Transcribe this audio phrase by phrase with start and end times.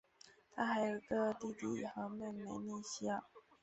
[0.55, 2.71] 他还有一个弟弟和妹妹内奥米。